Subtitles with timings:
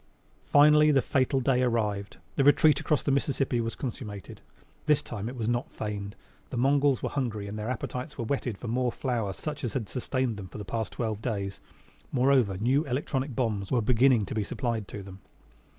[0.47, 2.17] Finally the fatal day arrived.
[2.35, 4.41] The retreat across the Mississippi was consummated.
[4.87, 6.15] This time it was not feigned.
[6.49, 9.87] The Mongols were hungry, and their appetites were whetted for more flour such as had
[9.87, 11.59] sustained them for the past twelve days.
[12.11, 15.19] Moreover, new electronic bombs were beginning to be supplied them.